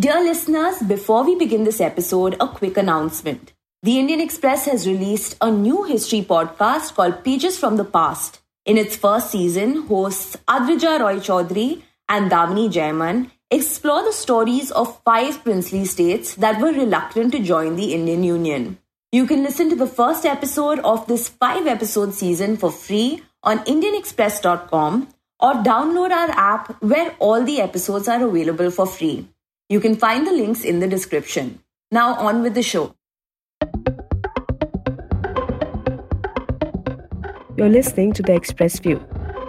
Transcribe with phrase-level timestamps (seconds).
[0.00, 3.52] Dear listeners, before we begin this episode, a quick announcement.
[3.82, 8.40] The Indian Express has released a new history podcast called Pages from the Past.
[8.64, 15.44] In its first season, hosts Adrija Roychowdhury and Damini Jaiman explore the stories of five
[15.44, 18.78] princely states that were reluctant to join the Indian Union.
[19.10, 23.58] You can listen to the first episode of this five episode season for free on
[23.66, 25.08] IndianExpress.com
[25.40, 29.28] or download our app where all the episodes are available for free.
[29.72, 31.58] You can find the links in the description.
[31.90, 32.94] Now, on with the show.
[37.56, 38.98] You're listening to The Express View,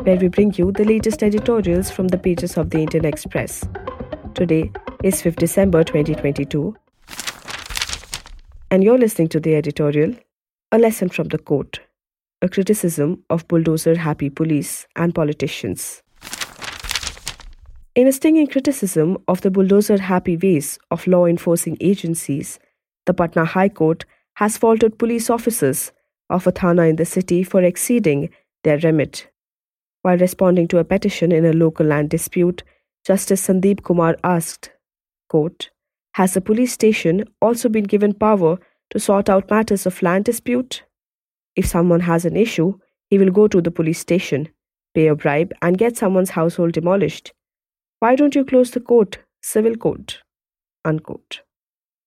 [0.03, 3.65] where we bring you the latest editorials from the pages of the Indian Express.
[4.33, 4.71] Today
[5.03, 6.73] is 5th December 2022,
[8.71, 10.15] and you're listening to the editorial
[10.71, 11.81] A Lesson from the Court,
[12.41, 16.02] a criticism of bulldozer happy police and politicians.
[17.95, 22.57] In a stinging criticism of the bulldozer happy ways of law enforcing agencies,
[23.05, 24.03] the Patna High Court
[24.37, 25.91] has faulted police officers
[26.27, 28.31] of a thana in the city for exceeding
[28.63, 29.27] their remit.
[30.01, 32.63] While responding to a petition in a local land dispute,
[33.05, 34.71] Justice Sandeep Kumar asked,
[35.29, 35.69] quote,
[36.13, 38.57] Has the police station also been given power
[38.89, 40.81] to sort out matters of land dispute?
[41.55, 42.79] If someone has an issue,
[43.11, 44.49] he will go to the police station,
[44.95, 47.33] pay a bribe, and get someone's household demolished.
[48.03, 50.23] Why don't you close the court, civil court?
[50.83, 51.39] Unquote.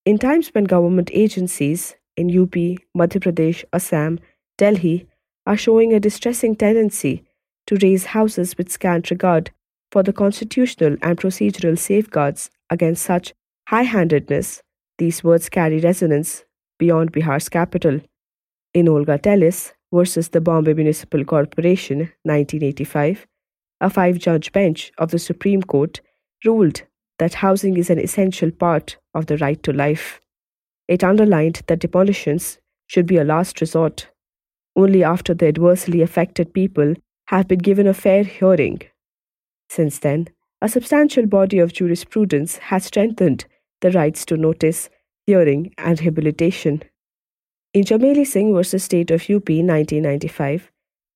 [0.05, 2.53] In times when government agencies in UP,
[2.95, 4.19] Madhya Pradesh, Assam,
[4.59, 5.09] Delhi
[5.47, 7.25] are showing a distressing tendency
[7.67, 9.53] to raze houses with scant regard
[9.91, 13.33] for the constitutional and procedural safeguards against such
[13.69, 14.63] high handedness,
[14.99, 16.45] these words carry resonance
[16.79, 18.03] beyond Bihar's capital.
[18.75, 23.27] In Olga Tellis versus the Bombay Municipal Corporation, 1985,
[23.81, 26.01] a five judge bench of the Supreme Court
[26.45, 26.83] ruled
[27.19, 30.21] that housing is an essential part of the right to life.
[30.89, 34.09] It underlined that demolitions should be a last resort.
[34.77, 36.95] Only after the adversely affected people
[37.27, 38.83] have been given a fair hearing.
[39.69, 40.29] Since then,
[40.63, 43.47] a substantial body of jurisprudence has strengthened
[43.81, 44.89] the rights to notice,
[45.27, 46.83] hearing, and rehabilitation.
[47.75, 50.71] In Chameli Singh versus State of UP 1995,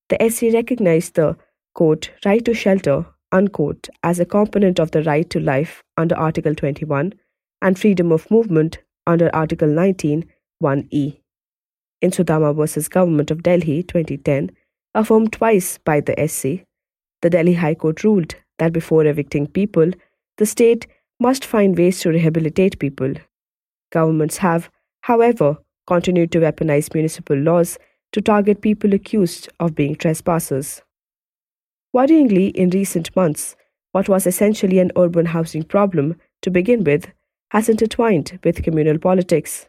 [0.08, 1.36] the SC recognized the
[1.74, 6.54] quote, right to shelter unquote, as a component of the right to life under Article
[6.54, 7.12] 21
[7.62, 10.24] and freedom of movement under Article 19
[10.62, 11.20] 1e.
[12.02, 14.50] In Sudama versus Government of Delhi 2010,
[14.94, 16.64] affirmed twice by the SC,
[17.22, 19.90] the Delhi High Court ruled that before evicting people,
[20.38, 20.86] the state
[21.18, 23.12] must find ways to rehabilitate people.
[23.92, 24.70] Governments have,
[25.02, 27.78] however, continued to weaponize municipal laws
[28.12, 30.82] to target people accused of being trespassers.
[31.94, 33.56] Worryingly, in recent months,
[33.92, 37.08] what was essentially an urban housing problem to begin with
[37.50, 39.68] has intertwined with communal politics.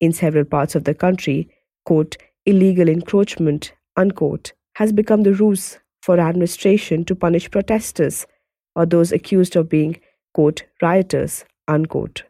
[0.00, 1.48] In several parts of the country,
[1.84, 8.26] quote, illegal encroachment, unquote, has become the ruse for administration to punish protesters
[8.74, 10.00] or those accused of being,
[10.34, 12.24] quote, rioters, unquote,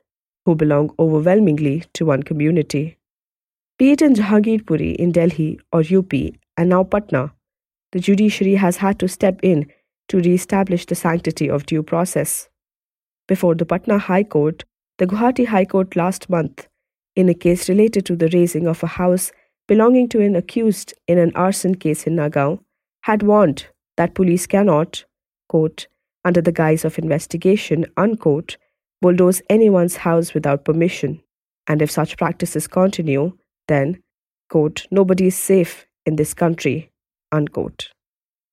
[0.45, 2.99] who belong overwhelmingly to one community.
[3.79, 6.13] Be it in Jahangirpuri in Delhi or UP
[6.59, 7.33] and now Patna,
[7.93, 9.71] the judiciary has had to step in
[10.09, 12.49] to re establish the sanctity of due process.
[13.29, 14.65] Before the Patna High Court,
[14.99, 16.69] the Guwahati High Court last month,
[17.17, 19.33] in a case related to the razing of a house
[19.69, 22.61] belonging to an accused in an arson case in Nagaon,
[23.03, 23.67] had warned
[23.97, 25.05] that police cannot,
[25.49, 25.87] quote,
[26.25, 28.57] under the guise of investigation, unquote,
[29.01, 31.21] bulldoze anyone's house without permission.
[31.67, 33.37] And if such practices continue,
[33.69, 34.03] then,
[34.51, 36.92] quote, nobody is safe in this country,
[37.33, 37.91] Unquote.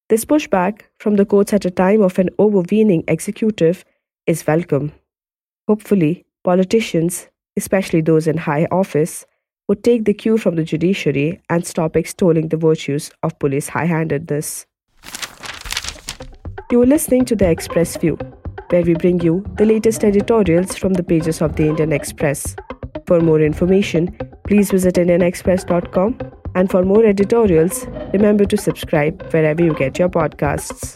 [0.10, 3.86] This pushback from the courts at a time of an overweening executive
[4.26, 4.92] is welcome.
[5.68, 9.26] Hopefully, politicians, especially those in high office,
[9.68, 13.86] would take the cue from the judiciary and stop extolling the virtues of police high
[13.86, 14.66] handedness.
[16.72, 18.18] You are listening to The Express View,
[18.70, 22.56] where we bring you the latest editorials from the pages of the Indian Express.
[23.06, 24.18] For more information,
[24.48, 30.96] please visit indianexpress.com and for more editorials, remember to subscribe wherever you get your podcasts.